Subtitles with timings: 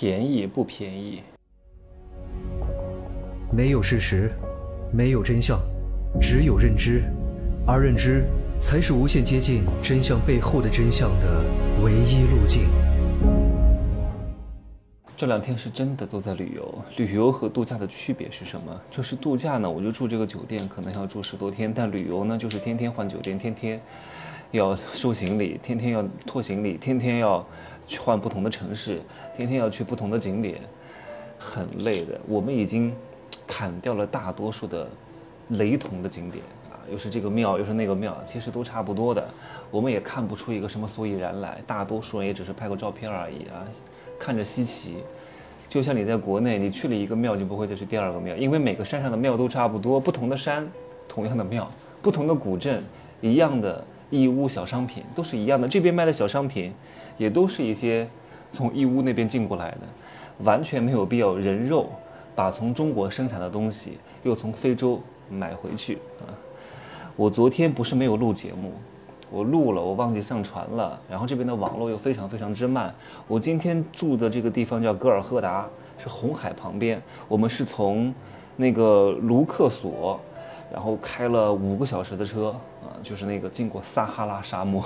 [0.00, 1.20] 便宜不便宜？
[3.52, 4.32] 没有事实，
[4.90, 5.60] 没有真相，
[6.18, 7.02] 只有认知，
[7.66, 8.24] 而认知
[8.58, 11.44] 才是无限接近真相背后的真相的
[11.84, 12.62] 唯一路径。
[15.18, 16.82] 这两天是真的都在旅游。
[16.96, 18.80] 旅游和度假的区别是什么？
[18.90, 23.78] 就是度假呢，我就住这个酒店，可能要住十多天；但旅游呢，就是天天换酒店，天天
[24.52, 27.46] 要收行李，天天要拖行李，天天要。
[27.90, 29.00] 去换不同的城市，
[29.36, 30.60] 天天要去不同的景点，
[31.40, 32.16] 很累的。
[32.28, 32.94] 我们已经
[33.48, 34.88] 砍掉了大多数的
[35.48, 39.26] 雷同的景点啊，又是这个庙，又是那个庙，其实都差不多的。
[39.72, 43.66] 我们也看不出一个什么所以然来，大多数人也只是拍个照片而已啊，
[44.20, 44.98] 看着稀奇。
[45.68, 50.64] 就像你在国内，你去了一个庙，就不会再去第二个庙，因为每个山上的庙都差不多，不同的山，
[51.08, 51.68] 同样的庙，
[52.00, 52.84] 不同的古镇，
[53.20, 55.66] 一样的义乌小商品，都是一样的。
[55.66, 56.72] 这边卖的小商品。
[57.20, 58.08] 也都是一些
[58.50, 59.80] 从义乌那边进过来的，
[60.38, 61.90] 完全没有必要人肉
[62.34, 66.32] 把从中国生产的东西又从非洲买回去啊！
[67.16, 68.72] 我昨天不是没有录节目，
[69.30, 70.98] 我录了，我忘记上传了。
[71.10, 72.94] 然后这边的网络又非常非常之慢。
[73.28, 75.66] 我今天住的这个地方叫格尔赫达，
[75.98, 77.02] 是红海旁边。
[77.28, 78.14] 我们是从
[78.56, 80.18] 那个卢克索，
[80.72, 82.48] 然后开了五个小时的车
[82.82, 84.82] 啊，就是那个经过撒哈拉沙漠。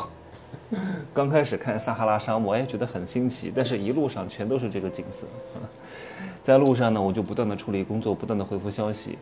[1.15, 5.27] 刚开始看撒哈拉沙漠，哎，觉得很新奇，但是一路上全都是这个景色。
[6.43, 9.19] 在路上呢，我就不断的处理工作，不断的回复消息，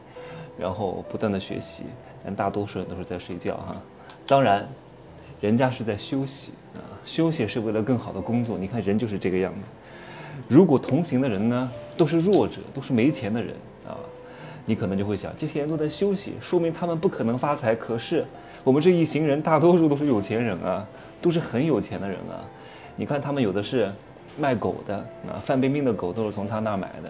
[0.59, 1.85] 然后不断的学习，
[2.25, 3.77] 但大多数人都是在睡觉哈。
[4.27, 4.69] 当然，
[5.41, 8.59] 人家是在休息啊，休息是为了更好的工作。
[8.59, 9.69] 你看人就是这个样子。
[10.49, 13.55] 如果同行的人呢都是弱者，都是没钱的人
[13.87, 13.95] 啊，
[14.65, 17.75] 你可能就会想，这些人都在休息，说明他们不可能发财。
[17.75, 18.25] 可是
[18.65, 20.87] 我们这一行人大多数都是有钱人啊。
[21.23, 22.43] 都是很有钱的人啊，
[22.97, 23.89] 你看他们有的是
[24.37, 27.09] 卖狗的啊，范冰冰的狗都是从他那买的，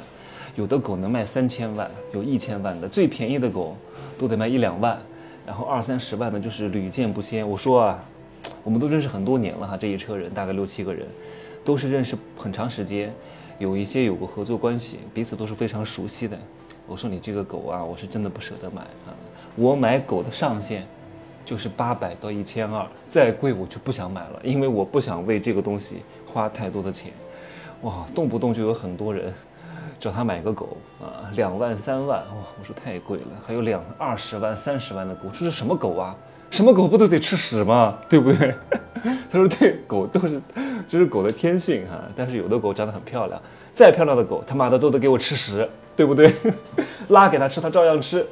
[0.55, 3.75] 有的狗能卖三千万，有一千万的，最便宜的狗
[4.19, 5.00] 都得卖一两万，
[5.47, 7.49] 然后二三十万的就是屡见不鲜。
[7.49, 8.05] 我说啊，
[8.62, 11.06] 我们都认识很多年了哈，这一车人大概六七个人，
[11.65, 13.10] 都是认识很长时间，
[13.59, 16.38] 有一些有过合作关系，彼此都是非常熟悉的。
[16.87, 19.16] 我说你这个狗啊，我是真的不舍得买啊，
[19.56, 20.87] 我买狗的上限。
[21.44, 27.12] 就是八百到一千二，再贵我就不想买了，因为我不想为这个东西花太多的钱。
[27.82, 29.32] 哇，动不动就有很多人
[29.98, 33.26] 找他买个狗啊，两万三万，哇，我说太贵了。
[33.47, 36.14] 还有两二十万、三十万的狗，这是什么狗啊？
[36.50, 37.98] 什么狗不都得吃屎吗？
[38.08, 38.54] 对不对？
[39.31, 40.41] 他说对，狗都是，
[40.86, 41.98] 这是狗的天性哈。
[42.14, 43.41] 但是有的狗长得很漂亮，
[43.75, 46.32] 再漂亮的狗，他妈的都得给我吃屎，对不对？
[47.08, 48.25] 拉给他吃，他照样吃。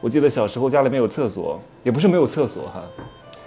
[0.00, 2.82] 我记得小时候家里面有厕所，也不是没有厕所哈，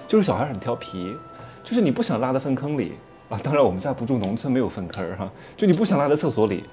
[0.07, 1.15] 就是小孩很调皮，
[1.63, 2.93] 就是你不想拉在粪坑里
[3.29, 3.39] 啊。
[3.43, 6.63] 当然我们家不住农村，没有粪坑哈，就你不想拉在厕所里，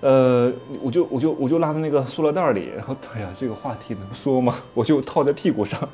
[0.00, 4.54] 呃，我就我就我就拉在那个塑料袋里，然后哎呀，这个话题能说吗？
[4.74, 5.88] 我就套在屁股上，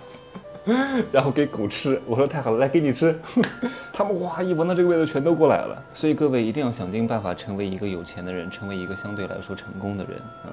[1.13, 2.01] 然后给狗吃。
[2.07, 3.19] 我说太好了，来给你吃。
[3.93, 5.83] 他们哇一闻到这个味道全都过来了。
[5.93, 10.49] 所以各位一定要想尽办法成为一个有钱的人，成为一个相对来说成功的人啊。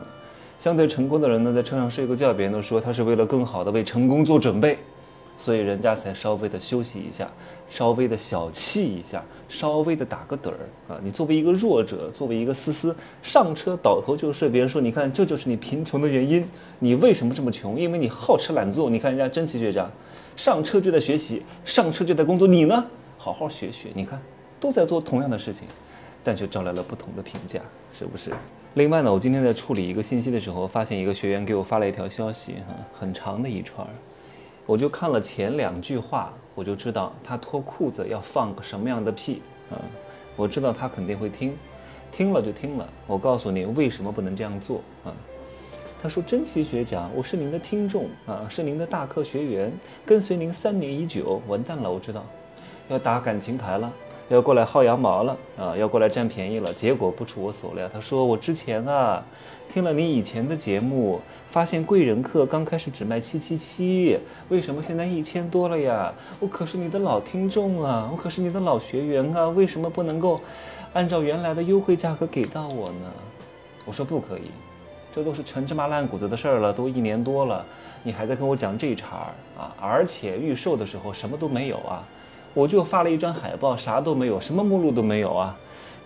[0.62, 4.78] 相对成功的人呢，在车上睡个觉，别人都说他是为了更好的为成功做准备，
[5.36, 7.28] 所以人家才稍微的休息一下，
[7.68, 11.00] 稍微的小憩一下，稍微的打个盹儿啊。
[11.02, 16.48] 你作为一个弱者，作为一个思思，上车倒头就睡，别人说你看这就是你贫穷的原因，
[16.78, 17.80] 你为什么这么穷？
[17.80, 18.88] 因为你好吃懒做。
[18.88, 19.92] 你看人家真奇学长，
[20.36, 22.86] 上车就在学习，上车就在工作，你呢，
[23.18, 24.22] 好好学学，你看
[24.60, 25.68] 都在做同样的事情，
[26.24, 27.60] 但却招来了不同的评价，
[27.94, 28.32] 是不是？
[28.76, 33.86] 另外呢，我今天在处理一个信息的时候，发现一个学员给我发了一条消息，哈，很长的一串，
[34.66, 39.76] 我就看了前两句话，我就知道他脱裤子要放个什么样的屁，啊，
[40.36, 41.58] 我知道他肯定会听，
[42.12, 42.88] 听了就听了。
[43.08, 45.12] 我告诉你为什么不能这样做啊？
[46.04, 49.72] 他说：“真奇学长，我是您的听众啊，是您的大课学员，
[50.04, 52.26] 跟随您三年已久，完蛋了，我知道，
[52.90, 53.92] 要打感情牌了。”
[54.32, 55.76] 要过来薅羊毛了啊！
[55.76, 57.90] 要过来占便宜了，结果不出我所料。
[57.92, 59.22] 他说：“我之前啊，
[59.70, 61.20] 听了你以前的节目，
[61.50, 64.18] 发现贵人课刚开始只卖七七七，
[64.48, 66.14] 为什么现在一千多了呀？
[66.40, 70.40] 我可是你的老听众啊，我可是你的老学员啊，为什么不能够
[70.94, 73.12] 按照原来的优惠价格给到我呢？”
[73.84, 74.44] 我说：“不可以，
[75.14, 77.66] 这都是陈芝麻烂谷子的事儿了，都一年多了，
[78.02, 79.76] 你还在跟我讲这茬儿啊？
[79.78, 82.02] 而且预售的时候什么都没有啊。”
[82.54, 85.58] 我就发了一张海报，啥都没有，什么目录都没有啊，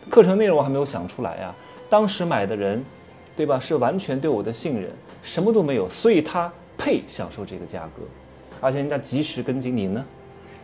[0.09, 1.53] 课程内容我还没有想出来呀。
[1.89, 2.83] 当时买的人，
[3.35, 3.59] 对吧？
[3.59, 4.89] 是完全对我的信任，
[5.23, 8.03] 什么都没有，所以他配享受这个价格，
[8.61, 10.05] 而且人家及时跟进你呢，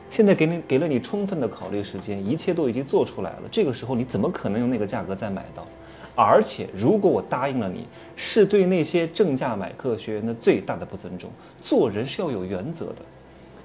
[0.10, 5.66] 现在给你给了你充分的考虑时间，一切都已经做出来了，这个时候你怎么可能用那个价格再买到？
[6.14, 11.32] 而且如果我答应了你，是对那些正价买课学员的最大的不尊重。
[11.62, 12.96] 做人是要有原则的，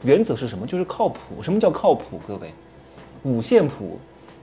[0.03, 0.67] 原则是什么？
[0.67, 1.43] 就是靠谱。
[1.43, 2.21] 什么叫靠谱？
[2.27, 2.53] 各位，
[3.23, 3.99] 五线谱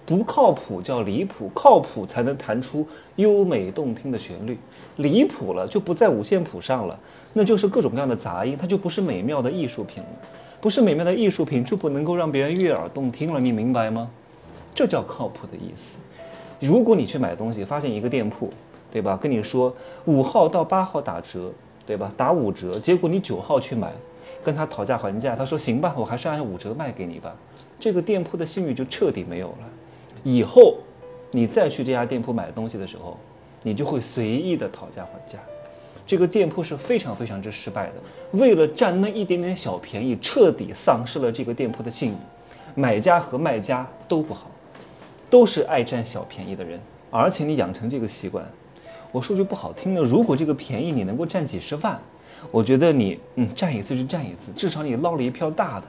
[0.05, 2.85] 不靠谱叫离谱，靠谱才能弹出
[3.15, 4.57] 优美动听的旋律，
[4.97, 7.00] 离谱了就不在五线谱上了，
[7.31, 10.09] 那就是各种各样的杂音，它就不是美妙的艺术品了。
[10.59, 14.09] 不是美妙的艺术品，就不能够让别人悦耳动听了，你明白吗？
[14.73, 16.00] 这叫靠谱的意思。
[16.59, 18.50] 如果你去买东西，发现一个店铺，
[18.89, 19.17] 对吧？
[19.21, 21.51] 跟你说五号到八号打折，
[21.85, 22.11] 对吧？
[22.15, 23.91] 打五折，结果你九号去买，
[24.44, 27.36] 跟他讨价还价，他说行吧，我还是按五折卖给你吧。
[27.80, 29.69] 这个店铺的信誉就彻底没有了。
[30.24, 30.78] 以后
[31.31, 33.18] 你再去这家店铺买东西的时候，
[33.62, 35.40] 你就会随意的讨价还价。
[36.06, 37.94] 这个店铺是非常非常之失败的，
[38.38, 42.16] 为了占那一点点小便宜，彻底丧失了这个店铺的信誉，
[42.75, 44.51] 买家和卖家都不好，
[45.30, 46.80] 都是爱占小便宜的人。
[47.10, 48.46] 而且你养成这个习惯，
[49.12, 51.98] 我说句不好听的，如果这个便宜你能够占几十万，
[52.51, 55.86] 我觉得你嗯占一次就占一次，至少你捞了一票大的。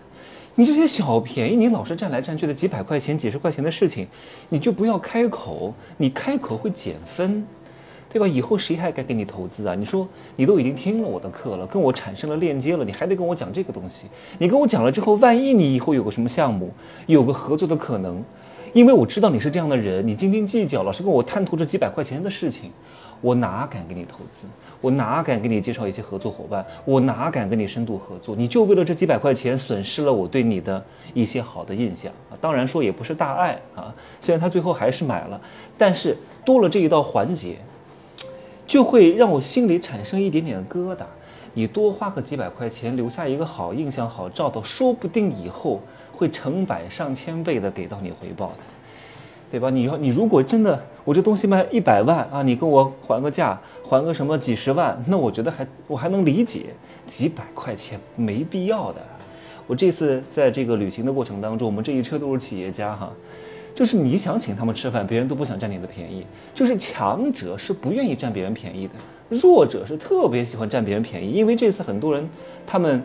[0.55, 4.06] 你这些小便宜，你老是占来占去的几百块钱、几十块钱的事情，
[4.49, 7.45] 你就不要开口，你开口会减分。
[8.12, 8.29] 对吧？
[8.29, 9.75] 以后谁还敢给你投资啊？
[9.75, 10.06] 你说
[10.37, 14.07] 你都已经听了我的课了，跟我产生了链接了，你还得跟我讲这个东西？
[14.39, 16.71] 你跟我讲了之后，万一你以后有个什么项目，
[17.07, 18.23] 有个合作的可能，
[18.73, 22.71] 因为我知道你是这样的人，你斤斤计较，老是跟我贪图这几百块钱的事情，
[23.25, 24.47] 我哪敢给你投资？
[24.82, 26.62] 我哪敢给你介绍一些合作伙伴？
[26.85, 28.37] 我哪敢跟你深度合作？
[28.37, 30.85] 你就为了这几百块钱，损失了我对你的
[31.15, 32.37] 一些好的印象啊！
[32.38, 35.41] 当然说也不是大碍啊，虽然他最后还是买了，
[35.79, 37.56] 但是多了这一道环节。
[38.67, 41.05] 就会让我心里产生一点点的疙瘩。
[41.53, 45.81] 你多花个几百块钱，留下一个好印象、好兆头，说不定以后
[46.12, 48.56] 会成百上千倍的给到你回报的，
[49.55, 49.71] 对吧？
[49.71, 53.56] 你要你如果真的我这东西卖一百万啊，你跟我还个价，
[53.89, 56.67] 还个什么几十万，那我觉得还我还能理解。
[57.06, 59.01] 几百块钱没必要的。
[59.69, 63.12] 我这次在这个旅行的过程当中，我们这一车都是企业家哈。
[63.77, 66.27] 就是你想请他们吃饭，别人都不想占你的便宜。
[66.53, 68.95] 就是强者是不愿意占别人便宜的，
[69.29, 71.31] 弱者是特别喜欢占别人便宜。
[71.31, 72.29] 因为这次很多人
[72.67, 73.00] 他们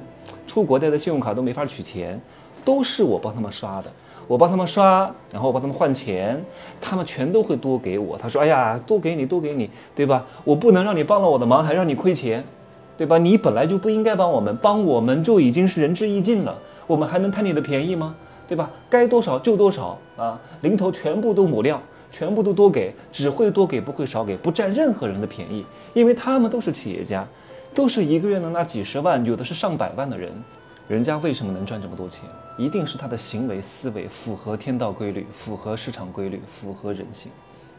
[0.47, 2.19] 出国带的信用卡都没法取钱，
[2.63, 3.91] 都是我帮他们刷的，
[4.29, 6.39] 我帮他们刷，然后我帮他们换钱，
[6.79, 8.15] 他们全都会多给我。
[8.15, 10.23] 他说：“哎呀，多给你，多给你，对吧？
[10.43, 12.43] 我不能让你帮了我的忙，还让你亏钱，
[12.95, 13.17] 对吧？
[13.17, 16.55] 你本来就不应该帮我们，帮我们就已经是仁至义尽了，
[16.85, 18.15] 我们还能贪你的便宜吗？”
[18.47, 18.69] 对吧？
[18.87, 20.39] 该多少就多少啊！
[20.61, 21.81] 零头全部都抹亮，
[22.11, 25.65] 全部都多给，只会多给不会少给，不占任何人的便宜，
[25.95, 27.27] 因为他们都是企业家，
[27.73, 30.31] 都是一个月能拿几十万，有的是上百万的人。
[30.89, 32.21] 人家为什么能赚这么多钱？
[32.57, 37.31] 一定是他的行为思维符合天道规律，符合市场规律，符合人性，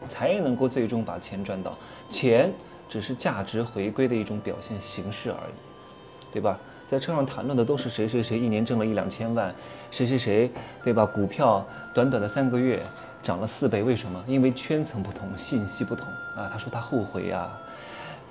[0.07, 1.77] 才能够最终把钱赚到。
[2.09, 2.49] 钱
[2.87, 6.57] 只是价值回归的一种表现形式而已，对吧？
[6.87, 9.53] 在车上谈论的都是谁谁谁一年挣了一两千万，
[9.91, 10.49] 谁谁谁，
[10.81, 11.05] 对吧？
[11.05, 12.81] 股票短短的三个月
[13.21, 14.23] 涨了四倍，为什么？
[14.25, 16.07] 因为圈层不同，信息不同
[16.37, 16.49] 啊。
[16.49, 17.59] 他说他后悔啊，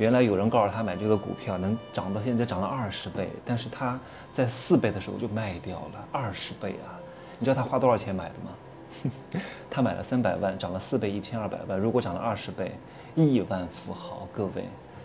[0.00, 4.00] 原来有人告诉他买这个股票能涨到现在涨了二十倍，但是他
[4.32, 6.96] 在四倍的时候就卖掉了二十倍啊。
[7.38, 9.42] 你知道他花多少钱买的吗？
[9.68, 11.78] 他买了三百万，涨了四倍，一千二百万。
[11.78, 12.72] 如果涨了二十倍，
[13.14, 14.64] 亿万富豪，各位。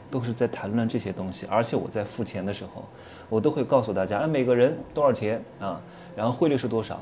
[0.09, 2.85] 都是在谈论这些东西，而且我在付钱的时候，
[3.27, 5.81] 我都会告诉大家，哎，每个人多少钱啊？
[6.15, 7.01] 然后汇率是多少？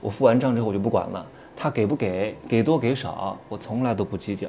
[0.00, 4.46] 我付完账之后我就不管了，他给不给，给多给少，我从来都不计较，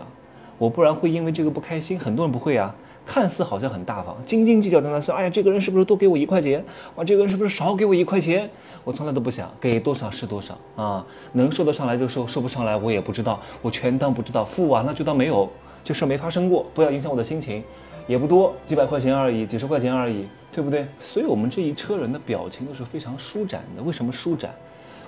[0.59, 1.99] 我不然会因为这个不开心。
[1.99, 2.75] 很多人不会啊，
[3.05, 6.63] 看似好像很大方，斤斤计较在那算，哎呀，这个人是不是多给我一块钱？
[6.95, 8.47] 哇，这个人是不是少给我一块钱？
[8.83, 15.49] 我从来都不想，给多少是多少啊，能收得上来就收，收不上来我也不知道，我全当不知道，付完了就当没有。
[15.83, 17.63] 这事没发生过，不要影响我的心情，
[18.05, 20.85] 也不多，几百块钱而已，几十块钱而已，对不对？
[21.01, 23.81] 所以，我们这一车人的表情都是非常舒展的。
[23.81, 24.53] 为什么舒展？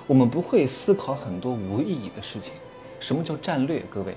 [0.07, 2.53] 我们不会思考很多无意义的事情。
[2.99, 3.83] 什么叫战略？
[3.89, 4.15] 各位，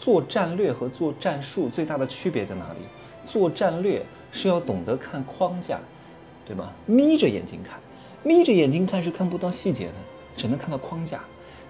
[0.00, 2.78] 做战略和做战术最大的区别在哪里？
[3.26, 4.02] 做战略
[4.32, 5.78] 是要懂得看框架，
[6.46, 6.72] 对吗？
[6.86, 7.78] 眯着眼睛看，
[8.24, 9.92] 眯着眼睛看是看不到细节的，
[10.36, 11.20] 只能看到框架。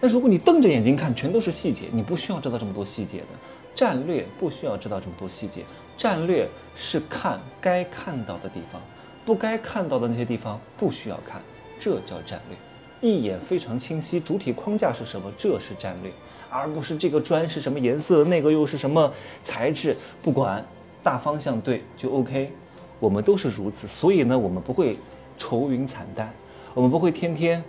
[0.01, 3.27] 但如果你瞪着眼睛看，全都是细节，你不需要知道这么多细节的。
[3.75, 5.65] 战略不需要知道这么多细节，
[5.97, 8.81] 战略是看该看到的地方，
[9.25, 11.43] 不该看到的那些地方不需要看，
[11.79, 12.57] 这叫战略。
[13.01, 16.13] 一眼非常清晰，主体框架是什么，这是战略，
[16.50, 19.11] 而不是这个砖是什么颜色，那个又是什么
[19.42, 20.64] 材质，不管
[21.02, 22.50] 大方向对就 OK。
[22.99, 24.95] 我们都是如此，所以呢，我们不会
[25.38, 26.30] 愁云惨淡，
[26.75, 27.64] 我们不会天天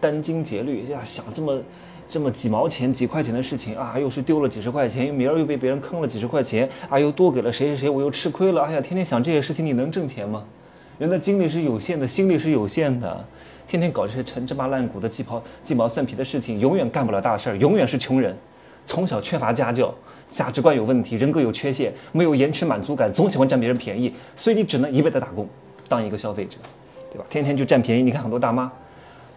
[0.00, 1.60] 殚精竭虑呀，想这么
[2.08, 8.62] 这么几毛钱、几块钱的事情啊，又是丢了几十块钱，又明儿又被别人坑了几十块钱，啊，又多给了谁谁谁，我又吃亏了。
[8.62, 10.44] 哎呀，天天想这些事情，你能挣钱吗？
[10.98, 13.26] 人的精力是有限的，心力是有限的，
[13.68, 18.36] 天天搞这些陈芝麻烂谷的鸡毛鸡毛蒜皮的事情，永远干不了大事儿，永远是穷人。
[18.84, 19.92] 从小缺乏家教，
[20.30, 25.48] 价值观有问题，人格有缺陷，没有延迟满足感，总喜欢占别人便宜，所以你只能一味的打工，
[25.88, 26.58] 当一个消费者，
[27.10, 27.24] 对吧？
[27.28, 28.02] 天天就占便宜。
[28.04, 28.70] 你看很多大妈，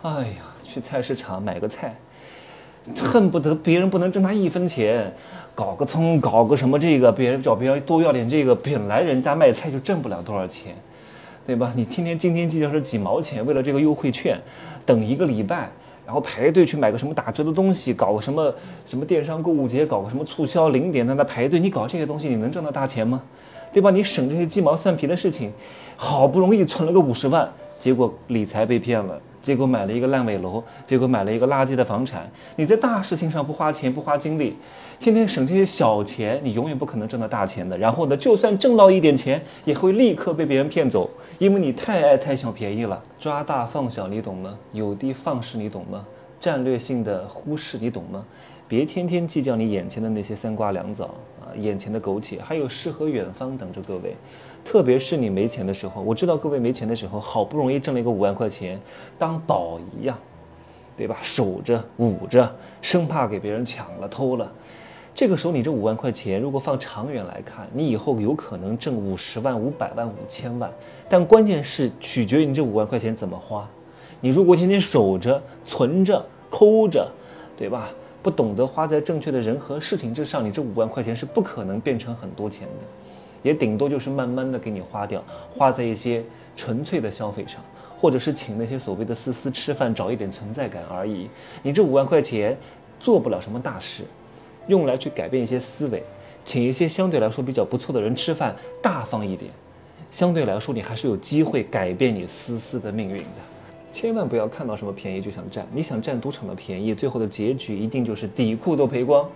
[0.03, 1.95] 哎呀，去菜市场买个菜，
[3.01, 5.11] 恨不得别人不能挣他一分钱，
[5.55, 10.75] 搞个葱，搞个什么这个，别人找别人多要点这个，本来人家卖菜就挣不了多少钱，
[11.49, 11.73] 对吧？
[11.75, 14.39] 你天天斤斤计较是几毛钱，为了这个优惠券，
[14.85, 15.67] 等一个礼拜。
[16.05, 18.53] 然后排队去买个什么打折的东西，搞个什么
[18.85, 21.59] 什么电商购物节，搞个什么促销零点，在那排队。
[21.59, 23.19] 你搞这些东西，你能挣到大钱吗？
[23.73, 23.89] 对吧？
[23.89, 25.51] 你省这些鸡毛蒜皮的事情，
[25.95, 32.29] 好不容易存了个五十万，结果理财被骗了，结果买了一个烂尾楼，结果买了一个垃圾的房产。
[32.55, 34.55] 你在大事情上不花钱不花精力，
[34.99, 37.77] 天天省这些小钱，你永远不可能挣到大钱的。
[37.77, 41.07] 然后呢，就算挣到一点钱，也会立刻被别人骗走。
[41.39, 44.59] 因为你太爱贪小便宜了，抓大放小，你懂吗？
[44.73, 46.05] 有的放矢，你懂吗？
[46.37, 48.25] 战略性的忽视，你懂吗？
[48.67, 51.05] 别天天计较你眼前的那些三瓜两枣
[51.39, 54.17] 啊，眼前的苟且，还有诗和远方等着各位。
[54.65, 58.77] 特别是你没钱的时候，我知道各位没钱的时候，好不容易挣了一个五万块钱，
[59.17, 60.17] 当宝一样，
[60.97, 61.17] 对吧？
[61.21, 64.51] 守着捂着，生怕给别人抢了偷了。
[65.19, 70.71] 这个时候，你这五万块钱，如果放长远来看，你以后有可能挣五十万、五百万、五千万。
[71.09, 73.69] 但关键是取决于你这五万块钱怎么花。
[74.21, 77.05] 你如果天天守着、存着、抠着，
[77.57, 77.89] 对吧？
[78.23, 82.85] 不懂得花在正确的人和事情之上，你这五万块钱是不可能变成很多钱的，
[83.43, 85.21] 也顶多就是慢慢的给你花掉，
[85.51, 86.23] 花在一些
[86.55, 87.61] 纯粹的消费上，
[87.99, 91.29] 或者是请那些所谓的思思吃饭，找一点存在感而已。
[91.61, 92.57] 你这五万块钱
[93.01, 94.05] 做不了什么大事。
[94.69, 96.01] 用来去改变一些思维，
[96.45, 99.51] 请一些相对来说比较不错的人吃饭，大方一点，
[100.11, 103.41] 相对来说你还是有机会改变你思思的命运的。
[103.91, 109.27] 千万不要看到什么便宜就想占，你想占赌场的便宜，最后的结局一定就是底裤都赔光。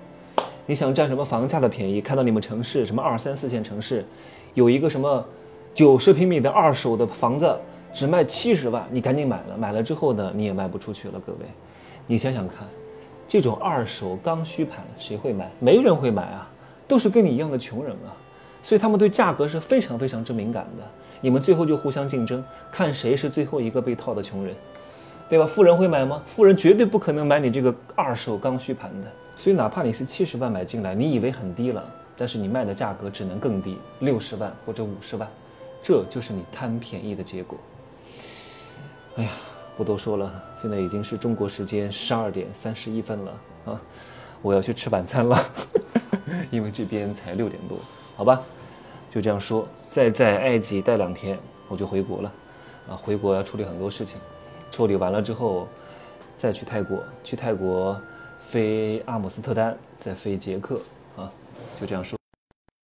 [0.67, 4.05] 你想占什么房价的便宜，看到你们城市什么二三四线城市，
[4.53, 5.25] 有一个什么
[5.73, 7.51] 九十平米的二手的房子
[7.91, 11.19] 只卖七十万，你赶紧买了，买了之后呢你也卖不出去了。
[11.25, 11.39] 各位，
[12.05, 12.67] 你想想看。
[13.33, 15.49] 这种二手刚需盘谁会买？
[15.59, 16.47] 没人会买啊，
[16.87, 18.13] 都是跟你一样的穷人啊，
[18.61, 20.83] 所以他们对价格是非常非常之敏感的。
[21.19, 24.55] 你们最后就互相竞争，看谁是最后一个被套的穷人，
[25.27, 25.47] 对吧？
[25.47, 26.21] 富人会买吗？
[26.27, 29.11] 富人绝对不可能买你这个二手刚需盘的。
[29.35, 31.83] 所以哪怕你是七十万买进来，你以为很低了，
[32.15, 35.27] 但是你卖的价格只能更低，六十万或者五十万，
[35.81, 37.57] 这就是你贪便宜的结果。
[39.15, 39.31] 哎呀。
[39.75, 43.31] 不多说了，现在已经是中国时间十二点三十一分了
[43.65, 43.81] 啊，
[44.41, 45.37] 我要去吃晚餐了，
[46.51, 47.77] 因为这边才六点多，
[48.15, 48.41] 好吧，
[49.09, 52.31] 就这样说，再在埃及待两天，我就回国了，
[52.87, 54.17] 啊，回国要处理很多事情，
[54.71, 55.67] 处理完了之后，
[56.37, 57.99] 再去泰国，去泰国
[58.39, 60.79] 飞阿姆斯特丹，再飞捷克，
[61.17, 61.31] 啊，
[61.79, 62.22] 就这样说。